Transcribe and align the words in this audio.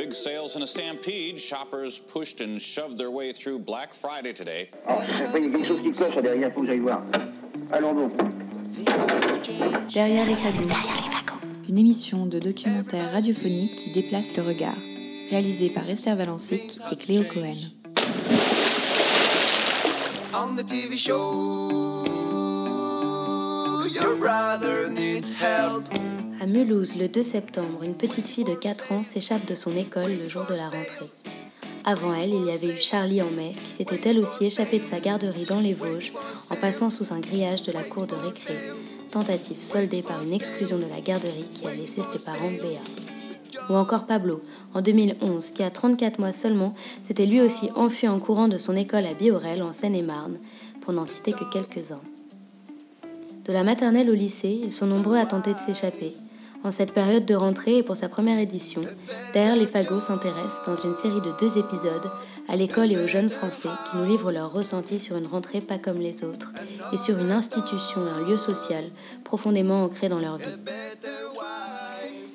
Big 0.00 0.14
sales 0.14 0.56
in 0.56 0.62
a 0.62 0.66
stampede. 0.66 1.38
Shoppers 1.38 1.98
pushed 1.98 2.40
and 2.40 2.58
shoved 2.58 2.96
their 2.96 3.10
way 3.10 3.34
through 3.34 3.58
Black 3.58 3.92
Friday 3.92 4.32
today. 4.32 4.70
Oh, 4.88 4.98
il 5.36 5.44
y 5.44 5.46
a 5.46 5.50
quelque 5.50 5.66
chose 5.66 5.82
qui 5.82 5.90
cloche 5.90 6.16
derrière, 6.16 6.50
faut 6.54 6.62
que 6.62 6.68
j'aille 6.68 6.78
voir. 6.78 7.02
Allons 7.70 7.92
donc. 7.92 8.12
Derrière 9.92 10.24
les 10.24 10.36
fagots. 10.36 10.74
Une 11.68 11.76
émission 11.76 12.24
de 12.24 12.38
documentaire 12.38 13.12
radiophonique 13.12 13.76
qui 13.76 13.90
déplace 13.90 14.34
le 14.38 14.42
regard. 14.42 14.78
Réalisée 15.28 15.68
par 15.68 15.86
Esther 15.90 16.16
Valancic 16.16 16.78
et 16.90 16.96
Cléo 16.96 17.22
Cohen. 17.24 17.58
On 20.32 20.54
the 20.56 20.64
TV 20.64 20.96
show, 20.96 22.06
your 23.92 24.16
brother 24.16 24.88
needs 24.88 25.28
help. 25.28 25.84
À 26.50 26.52
Mulhouse, 26.52 26.96
le 26.96 27.06
2 27.06 27.22
septembre, 27.22 27.84
une 27.84 27.94
petite 27.94 28.28
fille 28.28 28.42
de 28.42 28.56
4 28.56 28.90
ans 28.90 29.02
s'échappe 29.04 29.46
de 29.46 29.54
son 29.54 29.76
école 29.76 30.10
le 30.20 30.28
jour 30.28 30.46
de 30.46 30.54
la 30.54 30.64
rentrée. 30.64 31.08
Avant 31.84 32.12
elle, 32.12 32.30
il 32.30 32.44
y 32.44 32.50
avait 32.50 32.74
eu 32.74 32.76
Charlie 32.76 33.22
en 33.22 33.30
mai, 33.30 33.52
qui 33.64 33.70
s'était 33.70 34.08
elle 34.08 34.18
aussi 34.18 34.46
échappée 34.46 34.80
de 34.80 34.84
sa 34.84 34.98
garderie 34.98 35.44
dans 35.44 35.60
les 35.60 35.74
Vosges 35.74 36.12
en 36.50 36.56
passant 36.56 36.90
sous 36.90 37.12
un 37.12 37.20
grillage 37.20 37.62
de 37.62 37.70
la 37.70 37.84
cour 37.84 38.08
de 38.08 38.16
récré, 38.16 38.54
tentative 39.12 39.62
soldée 39.62 40.02
par 40.02 40.20
une 40.24 40.32
exclusion 40.32 40.76
de 40.76 40.86
la 40.92 41.00
garderie 41.00 41.48
qui 41.54 41.68
a 41.68 41.72
laissé 41.72 42.02
ses 42.02 42.18
parents 42.18 42.50
béats. 42.50 43.68
Ou 43.68 43.74
encore 43.74 44.06
Pablo, 44.06 44.40
en 44.74 44.82
2011, 44.82 45.52
qui 45.52 45.62
a 45.62 45.70
34 45.70 46.18
mois 46.18 46.32
seulement, 46.32 46.74
s'était 47.04 47.26
lui 47.26 47.40
aussi 47.40 47.68
enfui 47.76 48.08
en 48.08 48.18
courant 48.18 48.48
de 48.48 48.58
son 48.58 48.74
école 48.74 49.06
à 49.06 49.14
Biorel, 49.14 49.62
en 49.62 49.72
Seine-et-Marne, 49.72 50.36
pour 50.80 50.94
n'en 50.94 51.06
citer 51.06 51.30
que 51.30 51.48
quelques-uns. 51.52 52.02
De 53.44 53.52
la 53.52 53.62
maternelle 53.62 54.10
au 54.10 54.14
lycée, 54.14 54.58
ils 54.64 54.72
sont 54.72 54.86
nombreux 54.86 55.16
à 55.16 55.26
tenter 55.26 55.54
de 55.54 55.60
s'échapper, 55.60 56.12
en 56.62 56.70
cette 56.70 56.92
période 56.92 57.24
de 57.24 57.34
rentrée 57.34 57.78
et 57.78 57.82
pour 57.82 57.96
sa 57.96 58.08
première 58.08 58.38
édition, 58.38 58.82
Derrière 59.32 59.54
les 59.54 59.66
fagots 59.66 60.00
s'intéresse, 60.00 60.60
dans 60.66 60.76
une 60.76 60.96
série 60.96 61.20
de 61.20 61.32
deux 61.38 61.56
épisodes, 61.56 62.10
à 62.48 62.56
l'école 62.56 62.90
et 62.90 62.98
aux 62.98 63.06
jeunes 63.06 63.30
Français 63.30 63.68
qui 63.88 63.96
nous 63.96 64.04
livrent 64.04 64.32
leurs 64.32 64.52
ressentis 64.52 64.98
sur 64.98 65.16
une 65.16 65.26
rentrée 65.26 65.60
pas 65.60 65.78
comme 65.78 65.98
les 65.98 66.24
autres 66.24 66.52
et 66.92 66.96
sur 66.96 67.16
une 67.18 67.30
institution 67.30 68.00
et 68.00 68.20
un 68.20 68.28
lieu 68.28 68.36
social 68.36 68.84
profondément 69.22 69.84
ancré 69.84 70.08
dans 70.08 70.18
leur 70.18 70.36
vie. 70.36 70.44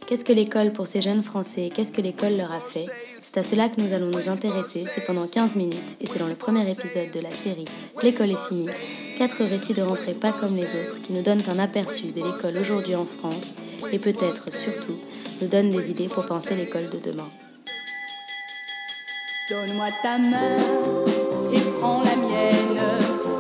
Qu'est-ce 0.08 0.24
que 0.24 0.32
l'école 0.32 0.72
pour 0.72 0.88
ces 0.88 1.02
jeunes 1.02 1.24
Français? 1.24 1.70
Qu'est-ce 1.74 1.92
que 1.92 2.02
l'école 2.02 2.38
leur 2.38 2.52
a 2.52 2.60
fait? 2.60 2.86
C'est 3.22 3.40
à 3.40 3.44
cela 3.44 3.68
que 3.68 3.82
nous 3.82 3.92
allons 3.92 4.12
nous 4.12 4.30
intéresser, 4.30 4.86
c'est 4.94 5.06
pendant 5.06 5.28
15 5.28 5.56
minutes 5.56 5.96
et 6.00 6.08
c'est 6.08 6.20
dans 6.20 6.28
le 6.28 6.36
premier 6.36 6.70
épisode 6.70 7.12
de 7.12 7.20
la 7.20 7.32
série 7.32 7.66
L'école 8.04 8.30
est 8.30 8.48
finie, 8.48 8.70
quatre 9.18 9.44
récits 9.46 9.74
de 9.74 9.82
rentrée 9.82 10.14
pas 10.14 10.32
comme 10.32 10.56
les 10.56 10.64
autres 10.64 11.02
qui 11.02 11.14
nous 11.14 11.22
donnent 11.22 11.44
un 11.48 11.60
aperçu 11.60 12.08
de 12.08 12.24
l'école 12.24 12.58
aujourd'hui 12.58 12.96
en 12.96 13.06
France 13.06 13.54
et 13.92 14.00
peut-être 14.00 14.52
surtout 14.52 15.00
nous 15.42 15.48
donnent 15.48 15.72
des 15.72 15.90
idées 15.92 16.08
pour 16.08 16.26
penser 16.26 16.56
l'école 16.56 16.90
de 16.90 16.98
demain. 16.98 17.30
Donne-moi 19.50 19.88
ta 20.02 20.18
main 20.18 20.58
et 21.54 21.60
prends 21.80 22.02
la 22.04 22.16
mienne. 22.16 22.82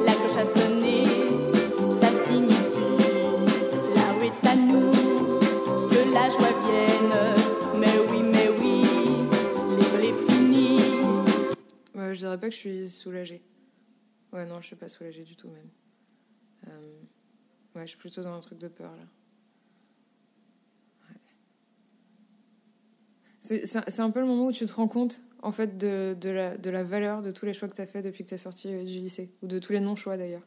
La 0.06 0.14
cloche 0.14 0.38
a 0.38 0.46
sonné, 0.46 1.04
ça 2.00 2.08
signifie 2.26 2.56
là 3.96 4.14
où 4.18 4.24
est 4.24 4.48
à 4.48 4.56
nous 4.56 4.92
que 5.88 6.14
la 6.14 6.30
joie 6.30 6.54
vienne. 6.64 7.80
Mais 7.80 7.88
oui, 8.12 8.22
mais 8.24 8.50
oui, 8.60 8.84
l'école 9.78 10.06
est 10.06 10.32
finie. 10.32 11.00
Ouais, 11.96 12.14
je 12.14 12.20
dirais 12.20 12.40
pas 12.40 12.50
que 12.50 12.54
je 12.54 12.60
suis 12.60 12.88
soulagée. 12.88 13.42
Ouais, 14.36 14.46
non, 14.46 14.60
je 14.60 14.68
suis 14.68 14.76
pas 14.76 14.90
soulagée 14.90 15.24
du 15.24 15.38
tout 15.38 15.50
même. 15.50 15.70
Euh, 16.68 17.00
ouais, 17.74 17.84
je 17.84 17.92
suis 17.92 17.98
plutôt 17.98 18.22
dans 18.22 18.34
un 18.34 18.42
truc 18.42 18.60
de 18.60 18.68
peur 18.68 18.92
là. 18.92 19.04
Ouais. 21.10 21.16
C'est- 23.40 24.00
un 24.02 24.12
peu 24.12 24.20
le 24.20 24.26
moment 24.26 24.48
où 24.48 24.52
tu 24.52 24.66
te 24.66 24.74
rends 24.74 24.90
compte 24.90 25.22
en 25.42 25.54
fait 25.54 25.78
de, 25.78 26.18
de 26.20 26.30
la, 26.30 26.58
de 26.58 26.70
la 26.70 26.84
valeur 26.84 27.22
de 27.22 27.32
tous 27.32 27.46
les 27.46 27.54
choix 27.54 27.70
que 27.70 27.76
tu 27.76 27.82
as 27.82 27.88
fait 27.88 28.02
depuis 28.02 28.26
que 28.26 28.30
tu 28.30 28.38
sorti 28.38 28.68
euh, 28.74 28.84
du 28.84 29.00
lycée, 29.00 29.32
ou 29.42 29.48
de 29.48 29.58
tous 29.58 29.72
les 29.72 29.80
non-choix 29.80 30.18
d'ailleurs. 30.18 30.46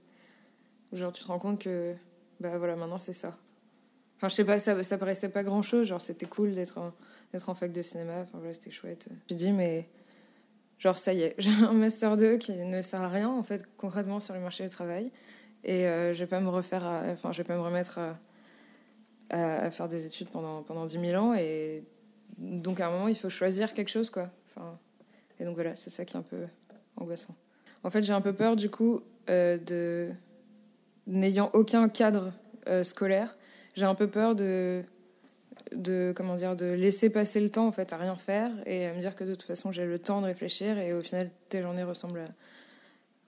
Genre 0.93 1.13
tu 1.13 1.23
te 1.23 1.29
rends 1.29 1.39
compte 1.39 1.59
que 1.59 1.95
bah 2.41 2.59
voilà, 2.59 2.77
maintenant 2.77 2.99
c'est 2.99 3.15
ça. 3.15 3.39
Enfin, 4.17 4.29
je 4.29 4.35
sais 4.35 4.45
pas, 4.45 4.59
ça, 4.59 4.83
ça 4.83 4.99
paraissait 4.99 5.31
pas 5.31 5.45
grand 5.45 5.63
chose, 5.63 5.87
genre 5.87 6.01
c'était 6.01 6.27
cool 6.27 6.53
d'être 6.53 6.77
en, 6.77 6.93
en 7.47 7.55
fac 7.55 7.73
de 7.73 7.81
cinéma, 7.81 8.21
enfin 8.21 8.37
voilà, 8.39 8.53
c'était 8.53 8.71
chouette. 8.71 9.09
Je 9.31 9.35
dis, 9.35 9.53
mais 9.53 9.89
genre 10.79 10.97
ça 10.97 11.13
y 11.13 11.23
est, 11.23 11.35
j'ai 11.39 11.65
un 11.65 11.73
master 11.73 12.17
2 12.17 12.37
qui 12.37 12.53
ne 12.53 12.81
sert 12.81 13.01
à 13.01 13.09
rien 13.09 13.29
en 13.29 13.43
fait 13.43 13.65
concrètement 13.77 14.21
sur 14.21 14.35
le 14.35 14.41
marché 14.41 14.65
du 14.65 14.71
travail. 14.71 15.13
Et 15.65 15.87
euh, 15.87 16.13
je 16.13 16.21
vais 16.21 16.27
pas 16.27 16.41
me 16.41 16.49
refaire 16.49 16.85
enfin 17.13 17.33
je 17.33 17.39
vais 17.39 17.45
pas 17.45 17.57
me 17.57 17.63
remettre 17.63 17.99
à 19.31 19.71
faire 19.71 19.89
des 19.89 20.07
études 20.07 20.31
pendant 20.31 20.63
pendant 20.63 20.87
10 20.87 20.99
000 20.99 21.23
ans. 21.23 21.35
Et 21.35 21.85
donc 22.39 22.81
à 22.81 22.89
un 22.89 22.91
moment 22.91 23.09
il 23.09 23.17
faut 23.17 23.29
choisir 23.29 23.75
quelque 23.75 23.91
chose 23.91 24.11
quoi. 24.11 24.31
Enfin 24.49 24.79
et 25.39 25.45
donc 25.45 25.55
voilà 25.55 25.75
c'est 25.75 25.91
ça 25.91 26.05
qui 26.05 26.15
est 26.15 26.19
un 26.19 26.23
peu 26.23 26.47
angoissant. 26.97 27.35
En 27.83 27.91
fait 27.91 28.03
j'ai 28.03 28.13
un 28.13 28.21
peu 28.21 28.33
peur 28.33 28.57
du 28.57 28.71
coup 28.71 29.03
euh, 29.29 29.59
de 29.59 30.11
n'ayant 31.07 31.51
aucun 31.53 31.89
cadre 31.89 32.33
euh, 32.69 32.83
scolaire. 32.83 33.37
J'ai 33.75 33.85
un 33.85 33.95
peu 33.95 34.09
peur 34.09 34.35
de 34.35 34.83
de 35.75 36.13
comment 36.17 36.35
dire 36.35 36.57
de 36.57 36.67
laisser 36.67 37.11
passer 37.11 37.41
le 37.41 37.51
temps 37.51 37.67
en 37.67 37.73
fait 37.73 37.93
à 37.93 37.97
rien 37.97 38.17
faire 38.17 38.51
et 38.67 38.87
à 38.87 38.95
me 38.95 39.01
dire 39.01 39.15
que 39.15 39.25
de 39.25 39.35
toute 39.35 39.47
façon 39.47 39.73
j'ai 39.73 39.85
le 39.87 39.99
temps 39.99 40.21
de 40.21 40.27
réfléchir 40.27 40.79
et 40.79 40.93
au 40.93 41.01
final 41.01 41.31
tes 41.49 41.63
journées 41.63 41.85
ressemblent 41.85 42.27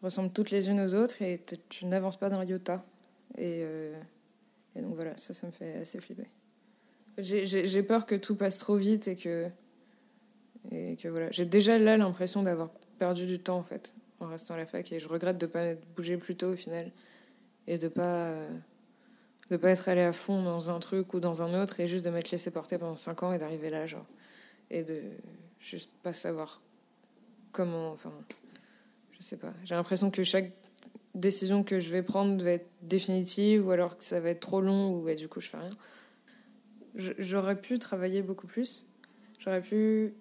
ressemblent 0.03 0.33
toutes 0.33 0.51
les 0.51 0.69
unes 0.69 0.81
aux 0.81 0.95
autres 0.95 1.21
et 1.23 1.43
tu 1.69 1.87
n'avances 1.87 2.17
pas 2.19 2.31
d'un 2.31 2.43
iota. 2.45 2.85
Et, 3.37 3.61
euh, 3.63 3.95
et 4.75 4.81
donc 4.83 4.95
voilà 4.95 5.17
ça 5.17 5.35
ça 5.35 5.47
me 5.47 5.53
fait 5.53 5.75
assez 5.75 6.01
flipper. 6.01 6.27
J'ai- 7.19 7.83
peur 7.83 8.07
que 8.07 8.15
tout 8.15 8.35
passe 8.35 8.57
trop 8.59 8.77
vite 8.77 9.09
et 9.09 9.17
que 9.17 9.49
et 10.71 10.97
que 10.97 11.09
voilà. 11.09 11.31
J'ai 11.31 11.47
déjà 11.47 11.79
là 11.79 11.97
l'impression 11.97 12.43
d'avoir 12.43 12.71
perdu 12.99 13.27
du 13.27 13.39
temps 13.39 13.59
en 13.59 13.63
fait 13.63 13.95
en 14.21 14.29
restant 14.29 14.55
à 14.55 14.57
la 14.59 14.67
fac 14.67 14.91
et 14.93 14.99
je 14.99 15.09
regrette 15.09 15.39
de 15.39 15.47
pas 15.47 15.75
bouger 15.97 16.17
plus 16.17 16.37
tôt 16.37 16.49
au 16.53 16.57
final 16.57 16.91
et 17.67 17.79
de 17.79 17.89
pas 17.89 18.35
de 19.51 19.57
pas 19.57 19.71
être 19.71 19.89
allé 19.89 20.03
à 20.03 20.13
fond 20.13 20.43
dans 20.43 20.71
un 20.71 20.79
truc 20.79 21.13
ou 21.15 21.21
dans 21.21 21.43
un 21.43 21.61
autre 21.61 21.81
et 21.81 21.87
juste 21.87 22.05
de 22.05 22.11
m'être 22.11 22.31
laissé 22.31 22.51
porter 22.51 22.79
pendant 22.79 22.97
5 22.97 23.23
ans 23.23 23.33
et 23.33 23.39
d'arriver 23.39 23.69
là 23.69 23.87
genre. 23.87 24.07
Et 24.71 24.85
de 24.85 25.03
juste 25.59 25.91
pas 26.03 26.13
savoir 26.13 26.63
comment 27.53 27.91
enfin 27.91 28.13
je 29.11 29.23
sais 29.23 29.37
pas. 29.37 29.53
J'ai 29.65 29.75
l'impression 29.75 30.11
que 30.11 30.23
chaque 30.23 30.53
décision 31.15 31.65
que 31.65 31.81
je 31.81 31.91
vais 31.91 32.03
prendre 32.03 32.43
va 32.43 32.53
être 32.53 32.71
définitive 32.83 33.67
ou 33.67 33.71
alors 33.73 33.97
que 33.97 34.05
ça 34.05 34.21
va 34.21 34.31
être 34.31 34.41
trop 34.41 34.61
long 34.61 34.95
ou 34.95 35.03
ouais, 35.03 35.17
du 35.17 35.29
coup 35.29 35.41
je 35.41 35.49
fais 35.49 35.59
rien. 35.59 35.71
J'aurais 36.95 37.61
pu 37.61 37.79
travailler 37.79 38.23
beaucoup 38.23 38.47
plus. 38.47 38.87
J'aurais 39.39 39.63
pu 39.63 40.15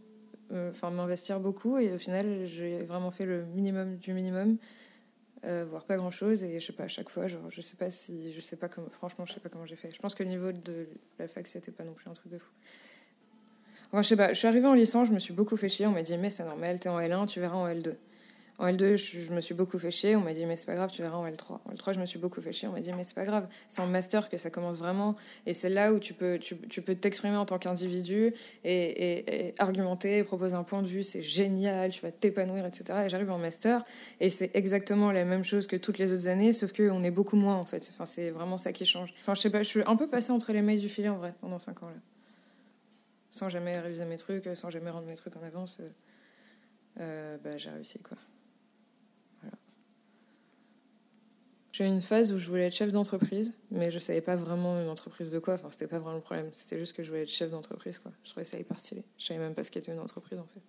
euh, 0.52 0.70
enfin 0.72 0.90
m'investir 0.90 1.40
beaucoup 1.40 1.78
et 1.78 1.94
au 1.94 1.98
final 1.98 2.46
j'ai 2.46 2.84
vraiment 2.84 3.12
fait 3.12 3.26
le 3.26 3.46
minimum 3.46 3.98
du 3.98 4.14
minimum 4.14 4.58
euh, 5.46 5.66
voire 5.68 5.86
pas 5.86 5.98
grand 5.98 6.12
chose 6.12 6.44
et 6.44 6.60
je 6.60 6.66
sais 6.66 6.74
pas 6.74 6.84
à 6.84 6.88
chaque 6.88 7.10
fois 7.10 7.28
genre 7.28 7.50
je 7.50 7.62
sais 7.62 7.78
pas 7.78 7.90
si 7.90 8.32
je 8.32 8.42
sais 8.42 8.56
pas 8.56 8.68
comment 8.68 8.90
franchement 8.90 9.26
je 9.26 9.34
sais 9.34 9.40
pas 9.40 9.50
comment 9.50 9.66
j'ai 9.66 9.76
fait. 9.76 9.90
Je 9.92 10.00
pense 10.00 10.16
que 10.16 10.24
le 10.24 10.30
niveau 10.30 10.52
de 10.52 10.88
la 11.18 11.28
fac 11.28 11.48
c'était 11.48 11.72
pas 11.72 11.84
non 11.84 11.94
plus 11.94 12.10
un 12.10 12.14
truc 12.14 12.32
de 12.32 12.38
fou. 12.38 12.52
Enfin 13.92 14.02
je 14.02 14.08
sais 14.08 14.18
pas 14.18 14.34
je 14.34 14.38
suis 14.38 14.48
arrivée 14.48 14.68
en 14.68 14.74
licence 14.74 15.08
je 15.08 15.14
me 15.14 15.20
suis 15.20 15.34
beaucoup 15.34 15.56
fait 15.58 15.70
chier 15.70 15.88
on 15.88 15.92
m'a 15.92 16.04
dit 16.04 16.18
mais 16.18 16.30
c'est 16.30 16.44
normal 16.44 16.80
t'es 16.80 16.90
en 16.90 17.00
L1 17.00 17.28
tu 17.28 17.40
verras 17.40 17.58
en 17.58 17.68
L2 17.68 17.94
en 18.60 18.68
L2 18.68 18.96
je, 18.98 19.32
me 19.34 19.42
suis 19.42 19.56
beaucoup 19.56 19.80
fait 19.80 19.92
chier 19.92 20.16
on 20.16 20.22
m'a 20.22 20.34
dit 20.34 20.46
mais 20.46 20.56
c'est 20.56 20.66
pas 20.66 20.76
grave 20.76 20.92
tu 20.92 21.02
verras 21.02 21.18
en 21.18 21.26
L3 21.26 21.60
en 21.66 21.74
L3 21.74 21.96
je 21.96 22.00
me 22.00 22.06
suis 22.06 22.20
beaucoup 22.20 22.42
fait 22.42 22.54
chier 22.54 22.68
on 22.68 22.74
m'a 22.74 22.82
dit 22.82 22.94
mais 22.94 23.04
c'est 23.04 23.16
pas 23.16 23.26
grave 23.26 23.48
c'est 23.68 23.82
en 23.82 23.88
master 23.88 24.30
que 24.30 24.38
ça 24.38 24.50
commence 24.50 24.78
vraiment 24.78 25.16
et 25.46 25.54
c'est 25.54 25.70
là 25.70 25.94
où 25.94 26.00
tu 26.00 26.14
peux 26.14 26.38
tu, 26.40 26.56
peux 26.56 26.96
t'exprimer 26.96 27.38
en 27.38 27.46
tant 27.46 27.58
qu'individu 27.58 28.34
et, 28.64 29.56
argumenter 29.58 30.24
proposer 30.24 30.56
un 30.56 30.64
point 30.64 30.82
de 30.82 30.88
vue 30.88 31.04
c'est 31.04 31.24
génial 31.24 31.90
tu 31.90 32.02
vas 32.02 32.12
t'épanouir 32.12 32.66
etc 32.66 33.00
et 33.06 33.10
j'arrive 33.10 33.32
en 33.32 33.40
master 33.40 33.82
et 34.20 34.30
c'est 34.30 34.56
exactement 34.56 35.12
la 35.12 35.26
même 35.26 35.44
chose 35.44 35.68
que 35.68 35.76
toutes 35.76 35.98
les 35.98 36.14
autres 36.14 36.28
années, 36.28 36.54
sauf 36.54 36.74
qu'on 36.74 37.04
est 37.04 37.12
beaucoup 37.12 37.36
moins 37.36 37.56
en 37.56 37.66
fait. 37.66 37.92
Enfin, 37.94 38.06
c'est 38.06 38.30
vraiment 38.30 38.58
ça 38.58 38.72
qui 38.72 38.86
change. 38.86 39.14
Enfin, 39.22 39.34
je 39.34 39.42
sais 39.42 39.50
pas, 39.50 39.64
je 39.64 39.68
suis 39.68 39.84
un 39.86 39.96
peu 39.96 40.08
passée 40.10 40.32
entre 40.32 40.52
les 40.52 40.62
mailles 40.62 40.80
du 40.80 40.90
filet 40.90 41.10
en 41.10 41.18
vrai 41.18 41.34
pendant 41.42 41.60
5 41.60 41.84
ans 41.84 41.90
là. 41.90 42.02
Sans 43.32 43.50
jamais 43.50 43.80
réviser 43.80 44.06
mes 44.06 44.18
trucs, 44.18 44.50
sans 44.56 44.70
jamais 44.70 44.90
rendre 44.90 45.08
mes 45.08 45.16
trucs 45.16 45.36
en 45.38 45.44
avance. 45.44 45.80
euh, 47.00 47.38
bah, 47.44 47.58
j'ai 47.58 47.70
réussi 47.70 48.00
quoi. 48.00 48.18
J'ai 51.80 51.86
eu 51.86 51.88
une 51.88 52.02
phase 52.02 52.34
où 52.34 52.38
je 52.38 52.46
voulais 52.50 52.66
être 52.68 52.74
chef 52.76 52.92
d'entreprise, 52.92 53.54
mais 53.72 53.90
je 53.90 54.00
savais 54.00 54.20
pas 54.20 54.36
vraiment 54.36 54.82
une 54.82 54.90
entreprise 54.90 55.32
de 55.32 55.40
quoi. 55.40 55.54
Enfin, 55.54 55.70
c'était 55.72 55.88
pas 55.88 56.00
vraiment 56.00 56.18
le 56.18 56.22
problème. 56.22 56.50
C'était 56.52 56.78
juste 56.78 56.92
que 56.92 57.04
je 57.04 57.10
voulais 57.10 57.22
être 57.22 57.30
chef 57.30 57.50
d'entreprise 57.52 58.00
quoi. 58.00 58.12
Je 58.26 58.32
trouvais 58.32 58.44
ça 58.44 58.60
hyper 58.60 58.78
stylé. 58.78 59.02
Je 59.18 59.26
savais 59.28 59.40
même 59.40 59.54
pas 59.54 59.64
ce 59.64 59.72
qu'était 59.72 59.94
une 59.94 60.00
entreprise 60.00 60.40
en 60.40 60.46
fait. 60.46 60.60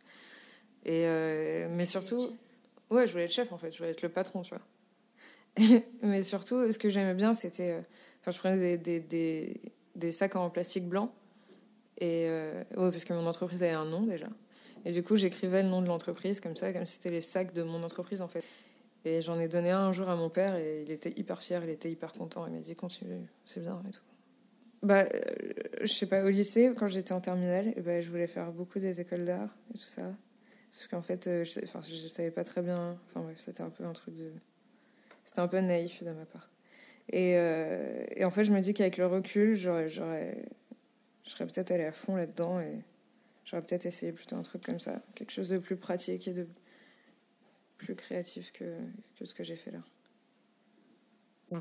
Et 0.89 1.07
euh, 1.07 1.67
mais 1.69 1.85
surtout. 1.85 2.21
Ouais, 2.91 3.09
je 3.09 3.13
voulais 3.13 3.25
être 3.25 3.33
chef 3.33 3.51
en 3.51 3.59
fait, 3.59 3.73
je 3.73 3.79
voulais 3.79 3.91
être 3.91 4.03
le 4.03 4.09
patron, 4.09 4.43
tu 4.43 4.55
vois. 4.55 4.63
Mais 6.03 6.23
surtout, 6.23 6.71
ce 6.71 6.79
que 6.79 6.89
j'aimais 6.91 7.15
bien, 7.15 7.35
c'était. 7.35 7.73
euh, 7.73 7.81
Enfin, 8.21 8.31
je 8.31 8.39
prenais 8.39 8.57
des, 8.57 8.79
des, 8.79 9.01
des, 9.01 9.61
des 9.97 10.13
sacs 10.13 10.37
en 10.37 10.49
plastique 10.49 10.89
blanc. 10.89 11.13
Et. 11.99 12.29
euh, 12.31 12.63
ouais, 12.77 12.93
parce 12.93 13.05
que 13.05 13.15
mon 13.15 13.27
entreprise 13.27 13.65
avait 13.65 13.73
un 13.73 13.85
nom 13.87 14.03
déjà. 14.05 14.29
Et 14.85 14.93
du 14.93 15.03
coup, 15.03 15.17
j'écrivais 15.17 15.65
le 15.65 15.69
nom 15.71 15.83
de 15.83 15.89
l'entreprise 15.89 16.39
comme 16.41 16.55
ça, 16.55 16.73
comme 16.73 16.87
si 16.87 16.93
c'était 16.95 17.11
les 17.11 17.21
sacs 17.21 17.53
de 17.53 17.65
mon 17.65 17.83
entreprise 17.83 18.23
en 18.23 18.29
fait. 18.29 18.45
Et 19.05 19.23
j'en 19.23 19.39
ai 19.39 19.49
donné 19.49 19.71
un 19.71 19.81
un 19.81 19.93
jour 19.93 20.09
à 20.09 20.17
mon 20.17 20.29
père 20.29 20.57
et 20.57 20.83
il 20.83 20.91
était 20.91 21.13
hyper 21.19 21.41
fier, 21.41 21.63
il 21.65 21.71
était 21.71 21.91
hyper 21.91 22.13
content. 22.13 22.47
Il 22.47 22.53
m'a 22.53 22.61
dit 22.61 22.75
continue, 22.75 23.27
c'est 23.47 23.61
bien 23.61 23.83
et 23.89 23.91
tout. 23.91 24.03
Bah, 24.83 25.05
euh, 25.05 25.53
je 25.83 25.93
sais 25.93 26.07
pas, 26.07 26.25
au 26.25 26.29
lycée, 26.29 26.73
quand 26.77 26.89
j'étais 26.89 27.13
en 27.13 27.21
terminale, 27.21 27.75
ben, 27.83 28.03
je 28.03 28.09
voulais 28.09 28.27
faire 28.27 28.51
beaucoup 28.53 28.79
des 28.79 29.01
écoles 29.01 29.25
d'art 29.25 29.55
et 29.75 29.79
tout 29.79 29.85
ça. 29.85 30.15
Parce 30.71 30.87
qu'en 30.89 31.03
fait, 31.03 31.27
euh, 31.27 31.45
je, 31.45 31.61
je 31.61 32.07
savais 32.07 32.31
pas 32.31 32.45
très 32.45 32.63
bien. 32.63 32.99
Enfin, 33.07 33.21
bref, 33.21 33.37
c'était 33.45 33.63
un 33.63 33.71
peu 33.71 33.85
un 33.85 33.93
truc 33.93 34.15
de. 34.15 34.33
C'était 35.25 35.41
un 35.41 35.49
peu 35.49 35.61
naïf 35.61 36.03
de 36.03 36.11
ma 36.11 36.25
part. 36.25 36.51
Et, 37.11 37.37
euh, 37.37 38.05
et 38.15 38.25
en 38.25 38.31
fait, 38.31 38.45
je 38.45 38.53
me 38.53 38.61
dis 38.61 38.73
qu'avec 38.73 38.97
le 38.97 39.07
recul, 39.07 39.55
j'aurais, 39.57 39.89
peut-être 41.39 41.71
allée 41.73 41.85
à 41.85 41.93
fond 41.93 42.17
là-dedans 42.17 42.61
et 42.61 42.83
j'aurais 43.45 43.63
peut-être 43.63 43.85
essayé 43.85 44.13
plutôt 44.13 44.37
un 44.37 44.43
truc 44.43 44.65
comme 44.65 44.79
ça. 44.79 45.03
Quelque 45.15 45.33
chose 45.33 45.49
de 45.49 45.59
plus 45.59 45.77
pratique 45.77 46.29
et 46.29 46.33
de 46.33 46.47
plus 47.81 47.95
créatif 47.95 48.53
que, 48.53 48.77
que 49.19 49.25
ce 49.25 49.33
que 49.35 49.43
j'ai 49.43 49.57
fait 49.57 49.71
là. 49.71 49.83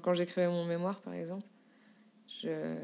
Quand 0.01 0.13
j'écrivais 0.13 0.47
mon 0.47 0.65
mémoire, 0.65 1.01
par 1.01 1.13
exemple, 1.13 1.47
je, 2.27 2.75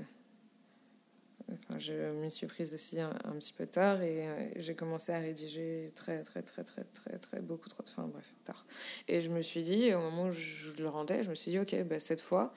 enfin, 1.51 1.77
je 1.77 1.93
m'y 2.13 2.31
suis 2.31 2.47
prise 2.47 2.73
aussi 2.73 2.99
un, 2.99 3.11
petit 3.37 3.53
peu 3.53 3.67
tard 3.67 4.01
et 4.01 4.27
euh, 4.27 4.49
j'ai 4.55 4.73
commencé 4.73 5.11
à 5.11 5.19
rédiger 5.19 5.91
très, 5.93 6.23
très, 6.23 6.41
très, 6.41 6.63
très, 6.63 6.83
très, 6.83 7.19
très, 7.19 7.41
beaucoup 7.41 7.69
trop. 7.69 7.83
Enfin, 7.87 8.07
bref, 8.07 8.25
tard. 8.43 8.65
Et 9.07 9.21
je 9.21 9.29
me 9.29 9.41
suis 9.41 9.61
dit, 9.61 9.93
au 9.93 9.99
moment 9.99 10.25
où 10.25 10.31
je 10.31 10.71
le 10.81 10.87
rendais, 10.87 11.21
je 11.21 11.29
me 11.29 11.35
suis 11.35 11.51
dit, 11.51 11.59
ok, 11.59 11.83
bah, 11.83 11.99
cette 11.99 12.21
fois, 12.21 12.53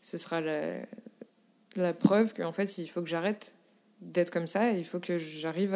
ce 0.00 0.16
sera 0.16 0.40
la, 0.40 0.78
la 1.76 1.92
preuve 1.92 2.32
qu'en 2.32 2.52
fait, 2.52 2.78
il 2.78 2.86
faut 2.86 3.02
que 3.02 3.08
j'arrête 3.08 3.54
d'être 4.00 4.30
comme 4.30 4.46
ça 4.46 4.70
il 4.70 4.86
faut 4.86 4.98
que 4.98 5.18
j'arrive 5.18 5.74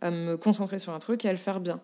à 0.00 0.10
me 0.10 0.36
concentrer 0.36 0.80
sur 0.80 0.92
un 0.92 0.98
truc 0.98 1.24
et 1.24 1.28
à 1.28 1.32
le 1.32 1.38
faire 1.38 1.60
bien. 1.60 1.80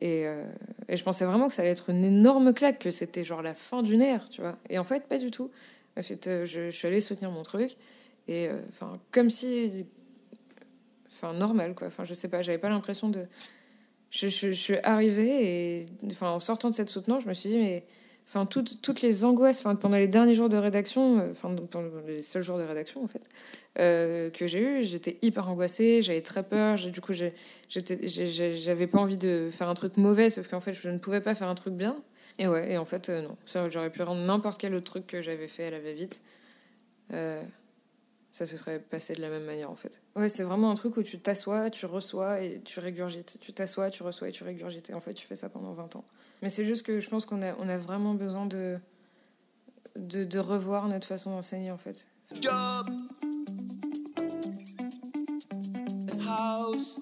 Et, 0.00 0.26
euh, 0.26 0.44
et, 0.88 0.96
je 0.96 1.04
pensais 1.04 1.24
vraiment 1.24 1.48
que 1.48 1.54
ça 1.54 1.62
allait 1.62 1.70
être 1.72 1.90
une 1.90 2.04
énorme 2.04 2.52
claque, 2.52 2.78
que 2.78 2.90
c'était 2.90 3.24
genre 3.24 3.42
la 3.42 3.54
fin 3.54 3.82
d'une 3.82 4.00
ère, 4.00 4.28
tu 4.28 4.40
vois. 4.40 4.56
Et 4.68 4.78
en 4.78 4.84
fait, 4.84 5.08
pas 5.08 5.18
du 5.18 5.30
tout. 5.30 5.50
En 5.96 6.02
fait, 6.02 6.26
euh, 6.26 6.44
je, 6.44 6.70
suis 6.70 6.86
allée 6.86 7.00
soutenir 7.00 7.30
mon 7.30 7.42
truc. 7.42 7.76
Et 8.28 8.48
euh, 8.48 8.60
enfin, 8.68 8.92
comme 9.10 9.30
si. 9.30 9.86
Enfin, 11.10 11.32
normal, 11.32 11.74
quoi. 11.74 11.88
Enfin, 11.88 12.04
je 12.04 12.14
sais 12.14 12.28
pas, 12.28 12.42
j'avais 12.42 12.58
pas 12.58 12.68
l'impression 12.68 13.08
de. 13.08 13.26
Je, 14.10 14.28
je, 14.28 14.50
suis 14.52 14.76
arrivée 14.84 15.80
et. 15.80 15.86
En 16.20 16.38
sortant 16.38 16.70
de 16.70 16.74
cette 16.74 16.90
soutenance, 16.90 17.24
je 17.24 17.28
me 17.28 17.34
suis 17.34 17.48
dit, 17.48 17.58
mais. 17.58 17.84
Enfin, 18.28 18.44
toutes, 18.44 18.82
toutes 18.82 19.00
les 19.00 19.24
angoisses, 19.24 19.60
enfin, 19.60 19.74
pendant 19.74 19.96
les 19.96 20.06
derniers 20.06 20.34
jours 20.34 20.50
de 20.50 20.58
rédaction, 20.58 21.18
euh, 21.18 21.30
enfin, 21.30 21.54
pendant 21.70 21.88
les 22.06 22.20
seuls 22.20 22.42
jours 22.42 22.58
de 22.58 22.62
rédaction, 22.62 23.02
en 23.02 23.06
fait, 23.06 23.22
euh, 23.78 24.28
que 24.28 24.46
j'ai 24.46 24.60
eu, 24.60 24.82
j'étais 24.82 25.16
hyper 25.22 25.48
angoissée, 25.48 26.02
j'avais 26.02 26.20
très 26.20 26.42
peur, 26.42 26.76
du 26.76 27.00
coup, 27.00 27.14
j'avais 27.14 28.86
pas 28.86 28.98
envie 28.98 29.16
de 29.16 29.48
faire 29.50 29.70
un 29.70 29.74
truc 29.74 29.96
mauvais, 29.96 30.28
sauf 30.28 30.46
qu'en 30.46 30.60
fait, 30.60 30.74
je 30.74 30.90
ne 30.90 30.98
pouvais 30.98 31.22
pas 31.22 31.34
faire 31.34 31.48
un 31.48 31.54
truc 31.54 31.72
bien. 31.72 31.96
Et 32.38 32.46
ouais, 32.46 32.70
et 32.70 32.76
en 32.76 32.84
fait, 32.84 33.08
euh, 33.08 33.22
non. 33.22 33.36
J'aurais 33.70 33.90
pu 33.90 34.02
rendre 34.02 34.22
n'importe 34.22 34.60
quel 34.60 34.74
autre 34.74 34.90
truc 34.90 35.06
que 35.06 35.22
j'avais 35.22 35.48
fait 35.48 35.64
à 35.64 35.70
la 35.70 35.80
va-vite. 35.80 36.20
Ça 38.30 38.44
se 38.46 38.56
serait 38.56 38.78
passé 38.78 39.14
de 39.14 39.20
la 39.20 39.30
même 39.30 39.44
manière 39.44 39.70
en 39.70 39.74
fait. 39.74 40.00
Ouais, 40.14 40.28
c'est 40.28 40.42
vraiment 40.42 40.70
un 40.70 40.74
truc 40.74 40.96
où 40.96 41.02
tu 41.02 41.18
t'assois, 41.18 41.70
tu 41.70 41.86
reçois 41.86 42.40
et 42.40 42.60
tu 42.62 42.78
régurgites. 42.78 43.38
Tu 43.40 43.52
t'assois, 43.52 43.90
tu 43.90 44.02
reçois 44.02 44.28
et 44.28 44.32
tu 44.32 44.44
régurgites. 44.44 44.90
Et 44.90 44.94
en 44.94 45.00
fait, 45.00 45.14
tu 45.14 45.26
fais 45.26 45.34
ça 45.34 45.48
pendant 45.48 45.72
20 45.72 45.96
ans. 45.96 46.04
Mais 46.42 46.50
c'est 46.50 46.64
juste 46.64 46.82
que 46.84 47.00
je 47.00 47.08
pense 47.08 47.24
qu'on 47.26 47.42
a, 47.42 47.54
on 47.58 47.68
a 47.68 47.78
vraiment 47.78 48.14
besoin 48.14 48.46
de, 48.46 48.78
de, 49.96 50.24
de 50.24 50.38
revoir 50.38 50.88
notre 50.88 51.06
façon 51.06 51.30
d'enseigner 51.30 51.70
en 51.70 51.78
fait. 51.78 52.08
Job. 52.40 52.86
House. 56.28 56.97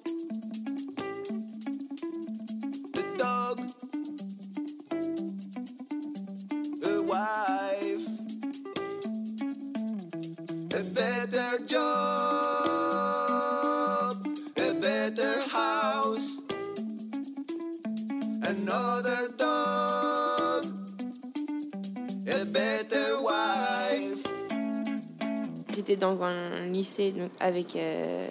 Dans 26.06 26.23
un 26.23 26.67
lycée 26.67 27.11
donc, 27.12 27.31
avec 27.41 27.75
euh, 27.76 28.29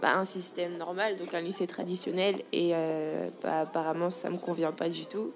bah, 0.00 0.16
un 0.16 0.24
système 0.24 0.76
normal, 0.78 1.16
donc 1.16 1.32
un 1.34 1.40
lycée 1.40 1.66
traditionnel, 1.66 2.36
et 2.52 2.70
euh, 2.74 3.28
bah, 3.42 3.60
apparemment 3.60 4.10
ça 4.10 4.30
me 4.30 4.38
convient 4.38 4.72
pas 4.72 4.88
du 4.88 5.06
tout. 5.06 5.30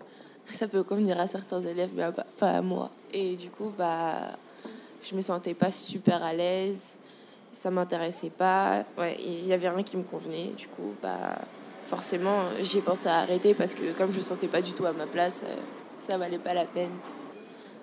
Ça 0.50 0.66
peut 0.68 0.82
convenir 0.82 1.20
à 1.20 1.26
certains 1.26 1.60
élèves, 1.60 1.90
mais 1.94 2.04
pas, 2.38 2.50
à 2.50 2.62
moi. 2.62 2.90
Et 3.12 3.36
du 3.36 3.48
coup, 3.48 3.72
bah, 3.76 4.16
je 5.02 5.14
me 5.14 5.20
sentais 5.20 5.54
pas 5.54 5.70
super 5.70 6.22
à 6.22 6.32
l'aise, 6.32 6.98
ça 7.60 7.70
m'intéressait 7.70 8.30
pas, 8.30 8.84
ouais, 8.98 9.16
il 9.20 9.46
y 9.46 9.52
avait 9.52 9.68
rien 9.68 9.82
qui 9.82 9.96
me 9.96 10.02
convenait. 10.02 10.50
Du 10.56 10.68
coup, 10.68 10.94
bah, 11.02 11.36
forcément, 11.88 12.40
j'ai 12.62 12.80
pensé 12.80 13.08
à 13.08 13.18
arrêter 13.18 13.54
parce 13.54 13.74
que 13.74 13.92
comme 13.96 14.10
je 14.10 14.16
me 14.16 14.22
sentais 14.22 14.48
pas 14.48 14.62
du 14.62 14.72
tout 14.72 14.86
à 14.86 14.92
ma 14.92 15.06
place, 15.06 15.42
euh, 15.44 15.54
ça 16.08 16.16
valait 16.16 16.38
pas 16.38 16.54
la 16.54 16.64
peine. 16.64 16.90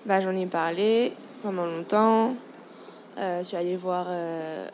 Bah, 0.05 0.21
j'en 0.21 0.35
ai 0.35 0.45
parlé 0.45 1.13
pendant 1.43 1.65
longtemps. 1.65 2.33
Euh, 3.17 3.39
je 3.39 3.43
suis 3.43 3.57
allée 3.57 3.75
voir 3.75 4.05
euh, 4.09 4.67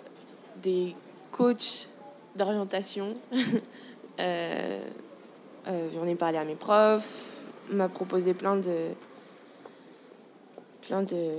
des 0.62 0.96
coachs 1.32 1.90
d'orientation. 2.36 3.08
euh, 4.20 4.80
J'en 5.96 6.06
ai 6.06 6.16
parlé 6.16 6.38
à 6.38 6.44
mes 6.44 6.56
profs. 6.56 7.08
On 7.72 7.76
m'a 7.76 7.90
proposé 7.90 8.34
plein 8.36 8.56
de 8.56 8.90
plein 10.82 11.02
de 11.02 11.32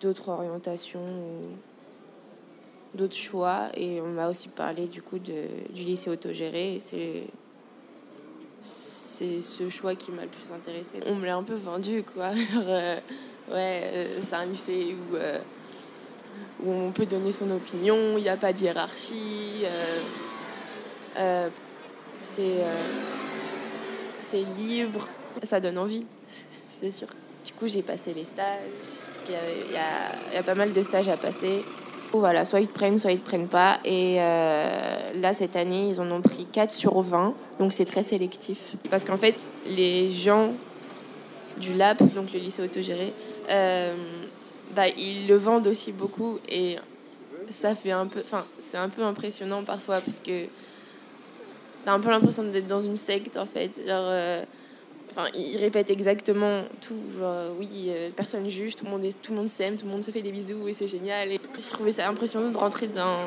d'autres 0.00 0.28
orientations, 0.28 1.00
d'autres 2.94 3.16
choix, 3.16 3.70
et 3.74 4.00
on 4.00 4.06
m'a 4.06 4.28
aussi 4.28 4.46
parlé 4.46 4.86
du 4.86 5.02
coup 5.02 5.18
de, 5.18 5.72
du 5.72 5.82
lycée 5.82 6.10
autogéré. 6.10 6.76
Et 6.76 6.80
c'est 6.80 7.24
c'est 8.62 9.40
ce 9.40 9.68
choix 9.68 9.96
qui 9.96 10.12
m'a 10.12 10.22
le 10.22 10.28
plus 10.28 10.52
intéressé. 10.52 11.00
On 11.06 11.16
me 11.16 11.26
l'a 11.26 11.34
un 11.34 11.42
peu 11.42 11.56
vendu, 11.56 12.04
quoi. 12.04 12.30
ouais, 13.52 14.06
c'est 14.22 14.36
un 14.36 14.46
lycée 14.46 14.94
où 14.94 15.16
où 16.64 16.72
on 16.72 16.90
peut 16.90 17.06
donner 17.06 17.32
son 17.32 17.50
opinion, 17.50 17.96
il 18.16 18.22
n'y 18.22 18.28
a 18.28 18.36
pas 18.36 18.52
de 18.52 18.60
hiérarchie, 18.60 19.64
euh, 19.64 19.98
euh, 21.18 21.48
c'est 22.36 22.64
c'est 24.30 24.44
libre, 24.58 25.08
ça 25.42 25.60
donne 25.60 25.78
envie, 25.78 26.04
c'est 26.80 26.90
sûr. 26.90 27.08
Du 27.44 27.52
coup, 27.54 27.66
j'ai 27.66 27.82
passé 27.82 28.12
les 28.14 28.24
stages, 28.24 28.70
parce 29.14 29.24
qu'il 29.24 29.74
y, 29.74 30.36
a 30.38 30.42
pas 30.42 30.54
mal 30.54 30.72
de 30.72 30.82
stages 30.82 31.08
à 31.08 31.16
passer. 31.16 31.64
Voilà, 32.12 32.44
soit 32.44 32.60
ils 32.60 32.68
te 32.68 32.72
prennent, 32.72 32.98
soit 32.98 33.12
ils 33.12 33.18
te 33.18 33.24
prennent 33.24 33.48
pas. 33.48 33.78
Et 33.84 34.16
euh, 34.18 34.70
là, 35.20 35.34
cette 35.34 35.56
année, 35.56 35.88
ils 35.90 36.00
en 36.00 36.10
ont 36.10 36.22
pris 36.22 36.46
4 36.50 36.70
sur 36.70 37.00
20, 37.00 37.34
donc 37.58 37.72
c'est 37.72 37.84
très 37.84 38.02
sélectif. 38.02 38.74
Parce 38.90 39.04
qu'en 39.04 39.16
fait, 39.16 39.34
les 39.66 40.10
gens 40.10 40.52
du 41.58 41.74
LAP, 41.74 42.02
donc 42.14 42.32
le 42.32 42.38
lycée 42.38 42.62
autogéré, 42.62 43.12
euh, 43.50 43.94
bah, 44.74 44.88
ils 44.88 45.26
le 45.26 45.36
vendent 45.36 45.66
aussi 45.66 45.92
beaucoup 45.92 46.38
et 46.48 46.76
ça 47.50 47.74
fait 47.74 47.92
un 47.92 48.06
peu, 48.06 48.20
enfin, 48.20 48.44
c'est 48.70 48.76
un 48.76 48.88
peu 48.88 49.02
impressionnant 49.02 49.62
parfois 49.64 50.00
parce 50.00 50.18
que 50.18 50.44
t'as 51.84 51.92
un 51.92 52.00
peu 52.00 52.10
l'impression 52.10 52.44
d'être 52.44 52.66
dans 52.66 52.80
une 52.80 52.96
secte 52.96 53.36
en 53.36 53.46
fait. 53.46 53.70
Genre, 53.86 54.06
euh, 54.08 54.44
enfin, 55.10 55.28
ils 55.34 55.56
répètent 55.56 55.90
exactement 55.90 56.62
tout. 56.80 57.00
Genre, 57.18 57.32
euh, 57.32 57.52
oui, 57.58 57.86
euh, 57.88 58.10
personne 58.14 58.48
juge, 58.48 58.76
tout 58.76 58.84
le 58.84 58.90
monde 58.90 59.04
est, 59.04 59.20
tout 59.22 59.32
le 59.32 59.38
monde 59.38 59.48
s'aime, 59.48 59.76
tout 59.76 59.86
le 59.86 59.92
monde 59.92 60.04
se 60.04 60.10
fait 60.10 60.22
des 60.22 60.32
bisous 60.32 60.68
et 60.68 60.72
c'est 60.72 60.88
génial. 60.88 61.32
Et 61.32 61.38
je 61.56 61.70
trouvais 61.70 61.92
ça 61.92 62.08
impressionnant 62.08 62.50
de 62.50 62.58
rentrer 62.58 62.88
dans 62.88 63.26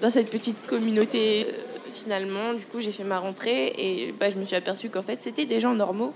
dans 0.00 0.10
cette 0.10 0.30
petite 0.30 0.66
communauté. 0.66 1.46
Euh, 1.46 1.52
finalement, 1.92 2.54
du 2.54 2.64
coup, 2.64 2.80
j'ai 2.80 2.90
fait 2.90 3.04
ma 3.04 3.18
rentrée 3.18 3.72
et 3.76 4.14
bah, 4.18 4.30
je 4.30 4.38
me 4.38 4.44
suis 4.44 4.56
aperçue 4.56 4.88
qu'en 4.88 5.02
fait, 5.02 5.20
c'était 5.20 5.44
des 5.44 5.60
gens 5.60 5.74
normaux. 5.74 6.12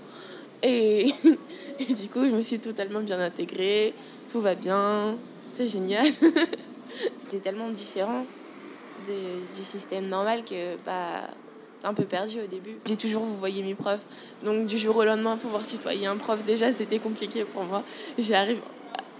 Et, 0.63 1.13
et 1.79 1.93
du 1.93 2.09
coup, 2.09 2.23
je 2.25 2.35
me 2.35 2.41
suis 2.41 2.59
totalement 2.59 2.99
bien 2.99 3.19
intégrée 3.19 3.93
tout 4.31 4.41
va 4.41 4.55
bien, 4.55 5.15
c'est 5.53 5.67
génial. 5.67 6.05
c'est 7.29 7.43
tellement 7.43 7.69
différent 7.69 8.25
du 9.07 9.63
système 9.63 10.07
normal 10.07 10.43
que 10.43 10.75
bah, 10.85 11.29
un 11.83 11.93
peu 11.93 12.03
perdu 12.03 12.41
au 12.41 12.47
début. 12.47 12.75
J'ai 12.85 12.97
toujours 12.97 13.23
vous 13.23 13.37
voyez 13.37 13.63
mes 13.63 13.75
profs, 13.75 14.03
donc 14.43 14.67
du 14.67 14.77
jour 14.77 14.95
au 14.97 15.03
lendemain 15.03 15.37
pouvoir 15.37 15.65
tutoyer 15.65 16.07
un 16.07 16.17
prof 16.17 16.43
déjà 16.45 16.71
c'était 16.71 16.99
compliqué 16.99 17.45
pour 17.45 17.63
moi. 17.63 17.83
J'y 18.17 18.33
arrive 18.33 18.59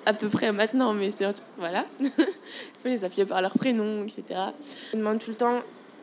à 0.06 0.14
peu 0.14 0.30
près 0.30 0.52
maintenant, 0.52 0.94
mais 0.94 1.12
c'est 1.12 1.26
voilà. 1.58 1.86
Il 2.00 2.10
faut 2.10 2.90
les 2.90 3.04
appeler 3.04 3.26
par 3.26 3.42
leur 3.42 3.54
prénom, 3.54 4.04
etc. 4.04 4.40
On 4.94 4.98
demande 4.98 5.20
tout 5.20 5.32
le 5.32 5.36
temps 5.36 5.62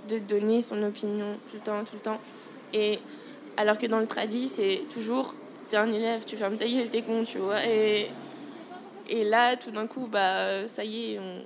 de 0.08 0.18
donner 0.18 0.62
son 0.62 0.82
opinion, 0.82 1.26
tout 1.50 1.56
le 1.56 1.61
temps, 1.61 1.84
tout 1.84 1.94
le 1.94 2.00
temps. 2.00 2.20
Et 2.73 2.99
alors 3.56 3.78
que 3.78 3.87
dans 3.87 4.00
le 4.00 4.06
tradit, 4.06 4.50
c'est 4.54 4.82
toujours 4.92 5.34
t'es 5.68 5.76
un 5.76 5.90
élève, 5.90 6.25
tu 6.26 6.37
fermes 6.37 6.56
ta 6.56 6.66
gueule, 6.66 6.88
t'es 6.90 7.02
con, 7.02 7.25
tu 7.25 7.38
vois. 7.38 7.64
Et 7.66 8.06
et 9.08 9.25
là, 9.25 9.56
tout 9.56 9.70
d'un 9.70 9.87
coup, 9.87 10.06
bah, 10.06 10.66
ça 10.68 10.84
y 10.84 11.12
est, 11.12 11.18
on 11.18 11.42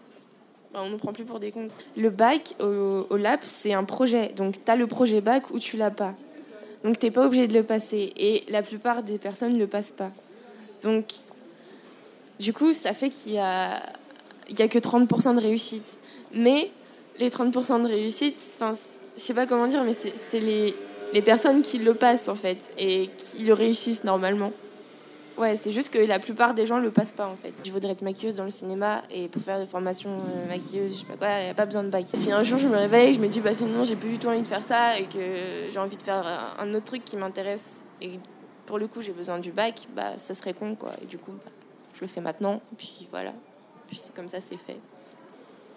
bah, 0.73 0.81
on 0.83 0.91
ne 0.91 0.97
prend 0.97 1.13
plus 1.13 1.25
pour 1.25 1.41
des 1.41 1.51
cons. 1.51 1.69
Le 1.97 2.11
bac 2.11 2.55
au, 2.61 3.07
au 3.09 3.17
LAP, 3.17 3.43
c'est 3.43 3.73
un 3.73 3.85
projet. 3.85 4.29
Donc, 4.37 4.63
tu 4.63 4.71
as 4.71 4.77
le 4.77 4.87
projet 4.87 5.21
bac 5.21 5.51
ou 5.51 5.59
tu 5.59 5.77
l'as 5.77 5.91
pas. 5.91 6.15
Donc, 6.85 6.99
tu 6.99 7.07
n'es 7.07 7.11
pas 7.11 7.25
obligé 7.25 7.49
de 7.49 7.55
le 7.55 7.63
passer. 7.63 8.13
Et 8.17 8.45
la 8.49 8.63
plupart 8.63 9.03
des 9.03 9.19
personnes 9.19 9.55
ne 9.55 9.59
le 9.59 9.67
passent 9.67 9.95
pas. 9.97 10.11
Donc, 10.83 11.07
Du 12.39 12.53
coup, 12.53 12.73
ça 12.73 12.93
fait 12.93 13.11
qu'il 13.11 13.33
y 13.33 13.39
a, 13.39 13.83
y 14.51 14.63
a 14.63 14.69
que 14.69 14.79
30% 14.79 15.35
de 15.35 15.41
réussite. 15.41 15.99
Mais 16.33 16.71
les 17.19 17.31
30% 17.31 17.83
de 17.83 17.89
réussite, 17.89 18.37
enfin, 18.55 18.75
je 19.17 19.23
sais 19.23 19.35
pas 19.35 19.47
comment 19.47 19.67
dire, 19.67 19.83
mais 19.85 19.95
c'est 19.95 20.39
les, 20.41 20.75
les 21.13 21.23
personnes 21.23 21.63
qui 21.63 21.79
le 21.79 21.95
passent 21.95 22.29
en 22.29 22.37
fait 22.37 22.59
et 22.79 23.11
qui 23.17 23.45
le 23.45 23.55
réussissent 23.55 24.05
normalement. 24.05 24.53
Ouais, 25.39 25.57
c'est 25.57 25.71
juste 25.71 25.91
que 25.91 25.99
la 25.99 26.19
plupart 26.19 26.53
des 26.53 26.67
gens 26.67 26.79
le 26.79 26.91
passent 26.91 27.13
pas 27.13 27.29
en 27.29 27.37
fait. 27.37 27.53
Je 27.65 27.71
voudrais 27.71 27.93
être 27.93 28.03
maquilleuse 28.03 28.35
dans 28.35 28.45
le 28.45 28.51
cinéma 28.51 29.03
et 29.09 29.29
pour 29.29 29.41
faire 29.41 29.61
des 29.61 29.67
formations 29.67 30.11
euh, 30.11 30.49
maquilleuse, 30.49 30.95
je 30.95 30.99
sais 31.01 31.07
pas 31.07 31.17
quoi, 31.17 31.43
n'y 31.43 31.49
a 31.49 31.55
pas 31.55 31.65
besoin 31.65 31.85
de 31.85 31.91
bac. 31.91 32.07
Si 32.13 32.33
un 32.33 32.43
jour 32.43 32.59
je 32.59 32.67
me 32.67 32.77
réveille, 32.77 33.15
je 33.15 33.21
me 33.21 33.29
dis 33.29 33.41
bah 33.41 33.55
sinon 33.55 33.85
j'ai 33.85 33.95
plus 33.95 34.11
du 34.11 34.19
tout 34.19 34.27
envie 34.27 34.43
de 34.43 34.49
faire 34.49 34.65
ça 34.65 34.99
et 34.99 35.05
que 35.05 35.71
j'ai 35.71 35.79
envie 35.79 35.97
de 35.97 36.03
faire 36.03 36.57
un 36.59 36.75
autre 36.75 36.87
truc 36.87 37.05
qui 37.05 37.17
m'intéresse 37.17 37.85
et 38.03 38.19
pour 38.67 38.79
le 38.79 38.89
coup 38.89 39.01
j'ai 39.01 39.13
besoin 39.13 39.39
du 39.39 39.53
bac, 39.53 39.87
bah 39.95 40.17
ça 40.17 40.35
serait 40.35 40.55
con 40.55 40.75
quoi. 40.75 40.91
Et 41.03 41.07
du 41.07 41.19
coup, 41.19 41.33
bah, 41.33 41.51
je 41.95 42.01
le 42.01 42.09
fais 42.09 42.21
maintenant 42.21 42.61
puis 42.77 43.07
voilà. 43.13 43.33
Puis 43.87 44.01
c'est 44.03 44.15
comme 44.15 44.29
ça 44.29 44.39
c'est 44.41 44.59
fait. 44.59 44.79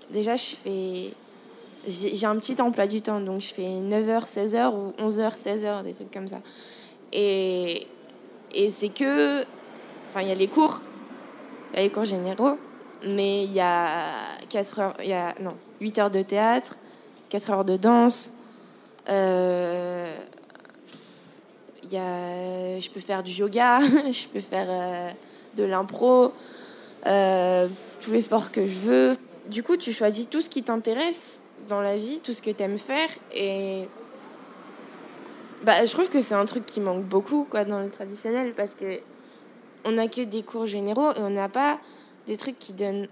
Déjà, 0.10 0.36
je 0.36 0.56
fais 0.56 1.14
j'ai 1.88 2.26
un 2.26 2.36
petit 2.38 2.60
emploi 2.62 2.88
du 2.88 3.02
temps, 3.02 3.20
donc 3.20 3.42
je 3.42 3.54
fais 3.54 3.64
9h, 3.64 4.26
16h 4.26 4.74
ou 4.74 4.90
11h, 5.02 5.36
16h, 5.36 5.84
des 5.84 5.94
trucs 5.94 6.12
comme 6.12 6.28
ça. 6.28 6.40
Et, 7.12 7.88
et 8.54 8.70
c'est 8.70 8.90
que. 8.90 9.42
Enfin, 10.10 10.22
il 10.22 10.28
y 10.28 10.32
a 10.32 10.36
les 10.36 10.48
cours, 10.48 10.82
il 11.72 11.78
y 11.78 11.80
a 11.80 11.84
les 11.84 11.90
cours 11.90 12.04
généraux, 12.04 12.58
mais 13.08 13.46
il 13.46 13.54
y 13.54 13.62
a 13.62 13.88
4 14.50 14.80
heures, 14.80 14.96
y 15.02 15.14
a, 15.14 15.34
non, 15.40 15.56
8 15.80 16.00
heures 16.00 16.12
de 16.12 16.22
théâtre, 16.22 16.76
4 17.30 17.50
heures 17.50 17.66
de 17.66 17.78
danse. 17.78 18.32
euh, 19.10 20.14
y 21.92 21.98
a, 21.98 22.80
je 22.80 22.90
peux 22.90 23.00
faire 23.00 23.24
du 23.24 23.32
yoga, 23.32 23.80
je 24.12 24.28
peux 24.28 24.40
faire 24.40 24.68
euh, 24.70 25.10
de 25.56 25.64
l'impro, 25.64 26.34
euh, 27.06 27.68
tous 28.02 28.12
les 28.12 28.22
sports 28.22 28.52
que 28.52 28.66
je 28.66 28.80
veux. 28.80 29.14
Du 29.50 29.64
coup, 29.64 29.78
tu 29.78 29.92
choisis 29.92 30.30
tout 30.30 30.42
ce 30.42 30.50
qui 30.50 30.64
t'intéresse 30.64 31.44
dans 31.68 31.82
la 31.82 31.98
vie, 31.98 32.20
tout 32.22 32.34
ce 32.34 32.42
que 32.42 32.52
tu 32.52 32.64
aimes 32.64 32.80
faire. 32.80 33.10
Et 33.34 33.88
bah, 35.64 35.86
je 35.86 35.92
trouve 35.92 36.10
que 36.10 36.22
c'est 36.22 36.36
un 36.36 36.46
truc 36.46 36.66
qui 36.66 36.80
manque 36.80 37.04
beaucoup 37.04 37.46
quoi, 37.50 37.64
dans 37.66 37.82
le 37.82 37.90
traditionnel 37.90 38.54
parce 38.56 38.74
que 38.74 39.00
on 39.86 39.94
n'a 39.94 40.08
que 40.08 40.22
des 40.22 40.44
cours 40.44 40.66
généraux 40.66 41.12
et 41.12 41.20
on 41.20 41.30
n'a 41.30 41.50
pas 41.50 41.80
des 42.28 42.38
trucs 42.38 42.60
qui 42.60 42.74
donnent 42.74 43.08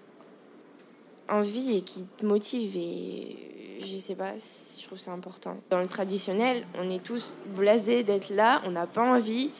envie 1.29 1.77
et 1.77 1.81
qui 1.81 2.05
te 2.17 2.25
motivent. 2.25 2.77
Et 2.77 3.77
je 3.79 3.99
sais 3.99 4.15
pas, 4.15 4.33
je 4.33 4.85
trouve 4.85 4.99
ça 4.99 5.11
important. 5.11 5.55
Dans 5.69 5.79
le 5.79 5.87
traditionnel, 5.87 6.63
on 6.79 6.89
est 6.89 7.03
tous 7.03 7.35
blasés 7.55 8.03
d'être 8.03 8.29
là, 8.29 8.61
on 8.65 8.71
n'a 8.71 8.87
pas 8.87 9.03
envie. 9.03 9.51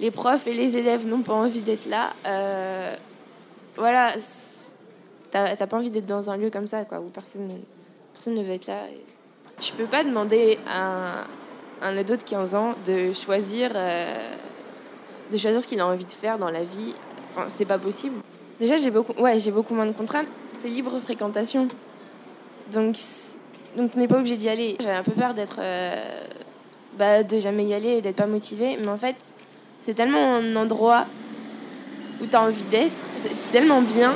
Les 0.00 0.10
profs 0.10 0.46
et 0.46 0.54
les 0.54 0.76
élèves 0.76 1.06
n'ont 1.06 1.22
pas 1.22 1.34
envie 1.34 1.60
d'être 1.60 1.86
là. 1.86 2.12
Euh, 2.26 2.94
voilà, 3.76 4.12
t'as 5.30 5.66
pas 5.66 5.76
envie 5.76 5.90
d'être 5.90 6.06
dans 6.06 6.30
un 6.30 6.36
lieu 6.36 6.50
comme 6.50 6.66
ça, 6.66 6.84
quoi, 6.84 7.00
où 7.00 7.08
personne, 7.08 7.50
personne 8.12 8.34
ne 8.34 8.42
veut 8.42 8.52
être 8.52 8.66
là. 8.66 8.82
Tu 9.58 9.72
peux 9.72 9.86
pas 9.86 10.04
demander 10.04 10.58
à 10.68 11.22
un, 11.22 11.26
un 11.82 11.96
ado 11.96 12.16
de 12.16 12.22
15 12.22 12.54
ans 12.54 12.74
de 12.86 13.12
choisir, 13.12 13.72
euh, 13.74 14.14
de 15.32 15.36
choisir 15.38 15.60
ce 15.60 15.66
qu'il 15.66 15.80
a 15.80 15.86
envie 15.86 16.04
de 16.04 16.10
faire 16.10 16.38
dans 16.38 16.50
la 16.50 16.64
vie. 16.64 16.94
C'est 17.56 17.64
pas 17.64 17.78
possible. 17.78 18.16
Déjà, 18.58 18.76
j'ai 18.76 18.90
beaucoup, 18.90 19.12
ouais, 19.22 19.38
j'ai 19.38 19.52
beaucoup 19.52 19.74
moins 19.74 19.86
de 19.86 19.92
contraintes. 19.92 20.26
C'est 20.60 20.68
libre 20.68 20.98
fréquentation. 21.00 21.68
Donc, 22.72 22.96
donc 23.76 23.92
on 23.94 23.98
n'est 23.98 24.08
pas 24.08 24.18
obligé 24.18 24.36
d'y 24.36 24.48
aller. 24.48 24.76
J'avais 24.80 24.96
un 24.96 25.04
peu 25.04 25.12
peur 25.12 25.34
d'être, 25.34 25.58
euh, 25.60 25.94
bah, 26.98 27.22
de 27.22 27.38
jamais 27.38 27.64
y 27.64 27.74
aller 27.74 27.98
et 27.98 28.02
d'être 28.02 28.16
pas 28.16 28.26
motivée. 28.26 28.76
Mais 28.80 28.88
en 28.88 28.98
fait, 28.98 29.14
c'est 29.86 29.94
tellement 29.94 30.36
un 30.36 30.56
endroit 30.56 31.06
où 32.20 32.26
tu 32.26 32.34
as 32.34 32.42
envie 32.42 32.64
d'être. 32.64 32.92
C'est 33.22 33.52
tellement 33.52 33.82
bien 33.82 34.12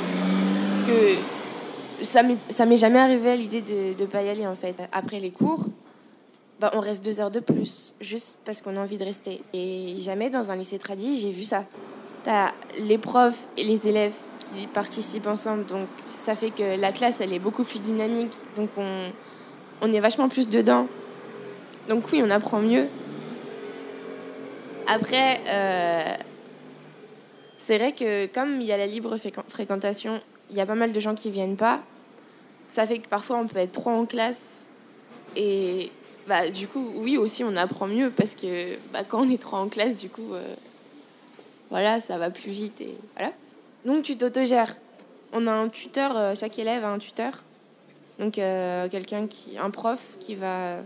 que 0.85 2.03
ça 2.03 2.65
m'est 2.65 2.77
jamais 2.77 2.99
arrivé 2.99 3.31
à 3.31 3.35
l'idée 3.35 3.61
de 3.61 4.01
ne 4.01 4.05
pas 4.05 4.21
y 4.21 4.29
aller 4.29 4.45
en 4.45 4.55
fait. 4.55 4.75
Après 4.91 5.19
les 5.19 5.31
cours, 5.31 5.65
bah, 6.59 6.71
on 6.73 6.79
reste 6.79 7.03
deux 7.03 7.19
heures 7.19 7.31
de 7.31 7.39
plus, 7.39 7.93
juste 7.99 8.39
parce 8.45 8.61
qu'on 8.61 8.75
a 8.75 8.79
envie 8.79 8.97
de 8.97 9.05
rester. 9.05 9.41
Et 9.53 9.95
jamais 9.97 10.29
dans 10.29 10.51
un 10.51 10.55
lycée 10.55 10.79
tradit, 10.79 11.19
j'ai 11.19 11.31
vu 11.31 11.43
ça. 11.43 11.65
T'as 12.23 12.51
les 12.79 12.97
profs 12.97 13.47
et 13.57 13.63
les 13.63 13.87
élèves 13.87 14.15
qui 14.39 14.67
participent 14.67 15.27
ensemble, 15.27 15.65
donc 15.65 15.87
ça 16.09 16.35
fait 16.35 16.51
que 16.51 16.79
la 16.79 16.91
classe, 16.91 17.15
elle 17.19 17.33
est 17.33 17.39
beaucoup 17.39 17.63
plus 17.63 17.79
dynamique, 17.79 18.33
donc 18.55 18.69
on, 18.77 19.09
on 19.81 19.91
est 19.91 19.99
vachement 19.99 20.29
plus 20.29 20.47
dedans. 20.47 20.87
Donc 21.89 22.05
oui, 22.11 22.21
on 22.25 22.29
apprend 22.29 22.59
mieux. 22.59 22.87
Après, 24.87 25.41
euh, 25.47 26.15
c'est 27.57 27.77
vrai 27.77 27.93
que 27.93 28.27
comme 28.27 28.61
il 28.61 28.67
y 28.67 28.71
a 28.71 28.77
la 28.77 28.87
libre 28.87 29.15
fréquen- 29.17 29.43
fréquentation, 29.49 30.21
il 30.49 30.55
y 30.57 30.61
a 30.61 30.65
pas 30.65 30.75
mal 30.75 30.93
de 30.93 30.99
gens 30.99 31.15
qui 31.15 31.29
viennent 31.29 31.57
pas. 31.57 31.79
Ça 32.69 32.87
fait 32.87 32.99
que 32.99 33.07
parfois 33.07 33.37
on 33.37 33.47
peut 33.47 33.59
être 33.59 33.71
trois 33.71 33.93
en 33.93 34.05
classe 34.05 34.39
et 35.35 35.91
bah, 36.27 36.49
du 36.49 36.67
coup, 36.67 36.91
oui, 36.95 37.17
aussi, 37.17 37.43
on 37.43 37.55
apprend 37.55 37.87
mieux 37.87 38.09
parce 38.09 38.35
que 38.35 38.75
bah, 38.93 39.03
quand 39.07 39.21
on 39.25 39.29
est 39.29 39.41
trois 39.41 39.59
en 39.59 39.67
classe, 39.67 39.97
du 39.97 40.09
coup, 40.09 40.33
euh, 40.33 40.41
voilà, 41.69 41.99
ça 41.99 42.17
va 42.17 42.29
plus 42.29 42.51
vite. 42.51 42.79
Et 42.81 42.95
voilà. 43.15 43.33
Donc, 43.85 44.03
tu 44.03 44.15
t'autogères. 44.15 44.75
On 45.33 45.47
a 45.47 45.51
un 45.51 45.67
tuteur, 45.67 46.15
euh, 46.15 46.33
chaque 46.35 46.57
élève 46.59 46.83
a 46.85 46.89
un 46.89 46.99
tuteur. 46.99 47.43
Donc, 48.19 48.37
euh, 48.37 48.87
quelqu'un 48.87 49.27
qui, 49.27 49.57
un 49.57 49.69
prof 49.69 50.01
qui 50.19 50.35
va, 50.35 50.77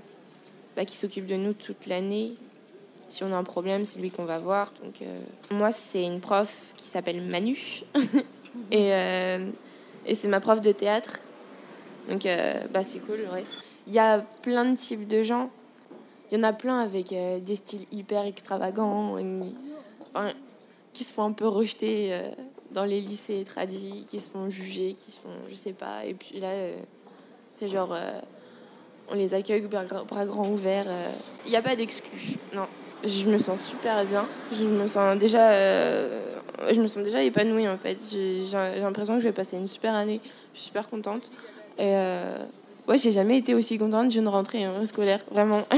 bah, 0.76 0.86
qui 0.86 0.98
s'occupe 0.98 1.28
de 1.28 1.36
nous 1.36 1.54
toute 1.54 1.86
l'année. 1.86 2.34
Si 3.10 3.24
on 3.24 3.32
a 3.32 3.38
un 3.38 3.44
problème, 3.44 3.86
c'est 3.86 4.00
lui 4.00 4.10
qu'on 4.10 4.26
va 4.26 4.40
voir. 4.40 4.74
Donc, 4.84 4.96
moi, 5.52 5.72
c'est 5.72 6.04
une 6.04 6.20
prof 6.20 6.52
qui 6.76 6.90
s'appelle 6.90 7.22
Manu. 7.22 7.84
et 8.72 8.92
et 10.06 10.16
c'est 10.16 10.28
ma 10.28 10.40
prof 10.40 10.60
de 10.60 10.72
théâtre. 10.74 11.20
Donc, 12.10 12.28
bah, 12.72 12.84
c'est 12.84 13.00
cool, 13.00 13.20
ouais. 13.34 13.46
Il 13.88 13.94
y 13.94 14.00
a 14.00 14.20
plein 14.42 14.66
de 14.66 14.76
types 14.76 15.08
de 15.08 15.24
gens. 15.24 15.50
Il 16.30 16.38
y 16.38 16.42
en 16.42 16.44
a 16.44 16.52
plein 16.52 16.80
avec 16.80 17.14
euh, 17.14 17.40
des 17.40 17.56
styles 17.56 17.86
hyper 17.94 18.26
extravagants, 18.26 19.16
qui 20.92 21.04
se 21.06 21.14
font 21.14 21.24
un 21.24 21.32
peu 21.32 21.48
rejeter 21.48 22.10
euh, 22.12 22.30
dans 22.72 22.84
les 22.84 23.00
lycées 23.00 23.46
tradis, 23.46 24.06
qui 24.10 24.20
se 24.20 24.30
font 24.30 24.50
juger, 24.50 24.94
qui 24.94 25.12
se 25.12 25.18
font, 25.18 25.30
je 25.50 25.56
sais 25.56 25.72
pas. 25.72 26.04
Et 26.06 26.14
puis 26.14 26.42
là, 26.42 26.50
euh, 26.50 26.78
c'est 27.58 27.70
genre, 27.70 27.96
on 29.10 29.16
les 29.16 29.34
accueille 29.34 29.62
bras, 29.62 29.86
grands 30.26 30.50
ouverts. 30.50 30.88
Il 31.46 31.52
n'y 31.52 31.58
a 31.58 31.62
pas 31.62 31.78
d'exclus, 31.78 32.38
non. 32.54 32.68
Je 33.06 33.26
me 33.26 33.38
sens 33.38 33.62
super 33.62 34.04
bien. 34.04 34.26
Je 34.52 34.66
me 34.66 34.86
sens 34.88 35.18
déjà, 35.18 35.52
je 35.52 36.82
me 36.82 36.88
sens 36.88 37.04
déjà 37.04 37.24
épanouie 37.24 37.70
en 37.70 37.78
fait. 37.78 37.98
J'ai 38.12 38.44
l'impression 38.82 39.14
que 39.14 39.22
je 39.22 39.28
vais 39.28 39.34
passer 39.34 39.56
une 39.56 39.68
super 39.68 39.96
année. 39.96 40.20
Je 40.54 40.58
suis 40.58 40.68
super 40.68 40.90
contente. 40.90 41.32
Et 41.80 41.94
ouais, 42.88 42.98
j'ai 42.98 43.12
jamais 43.12 43.38
été 43.38 43.54
aussi 43.54 43.78
contente 43.78 44.10
d'une 44.10 44.28
rentrée 44.28 44.64
hein, 44.64 44.86
scolaire, 44.86 45.20
vraiment. 45.32 45.64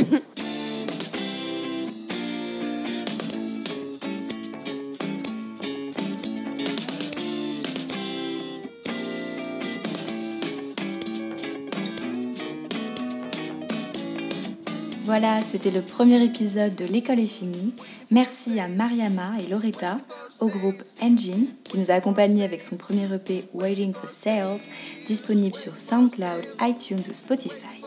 Voilà, 15.10 15.42
c'était 15.42 15.72
le 15.72 15.82
premier 15.82 16.24
épisode 16.24 16.76
de 16.76 16.86
L'école 16.86 17.20
est 17.20 17.26
finie. 17.26 17.74
Merci 18.12 18.60
à 18.60 18.68
Mariama 18.68 19.32
et 19.44 19.50
Loretta, 19.50 19.98
au 20.40 20.48
groupe 20.48 20.84
Engine, 21.02 21.48
qui 21.64 21.78
nous 21.78 21.92
a 21.92 21.96
accompagnés 21.96 22.44
avec 22.44 22.62
son 22.62 22.76
premier 22.76 23.14
EP 23.14 23.46
Waiting 23.54 23.94
for 23.94 24.10
Sales, 24.10 24.60
disponible 25.08 25.56
sur 25.56 25.76
SoundCloud, 25.76 26.48
iTunes 26.62 27.04
ou 27.08 27.14
Spotify. 27.14 27.82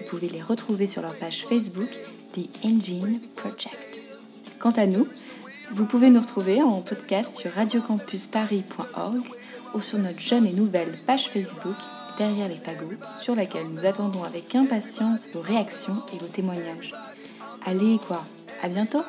Vous 0.00 0.06
pouvez 0.08 0.28
les 0.28 0.42
retrouver 0.42 0.86
sur 0.86 1.02
leur 1.02 1.14
page 1.14 1.46
Facebook, 1.46 1.90
The 2.34 2.48
Engine 2.64 3.20
Project. 3.36 4.00
Quant 4.58 4.72
à 4.72 4.86
nous, 4.86 5.06
vous 5.70 5.86
pouvez 5.86 6.10
nous 6.10 6.20
retrouver 6.20 6.62
en 6.62 6.80
podcast 6.82 7.34
sur 7.34 7.52
radiocampusparis.org 7.52 9.24
ou 9.74 9.80
sur 9.80 9.98
notre 9.98 10.20
jeune 10.20 10.46
et 10.46 10.52
nouvelle 10.52 10.98
page 11.06 11.30
Facebook 11.30 11.76
Derrière 12.16 12.48
les 12.48 12.54
fagots, 12.54 12.92
sur 13.18 13.34
laquelle 13.34 13.66
nous 13.66 13.86
attendons 13.86 14.22
avec 14.22 14.54
impatience 14.54 15.28
vos 15.34 15.40
réactions 15.40 16.00
et 16.14 16.18
vos 16.18 16.28
témoignages. 16.28 16.94
Allez 17.66 17.98
quoi, 18.06 18.24
à 18.62 18.68
bientôt 18.68 19.02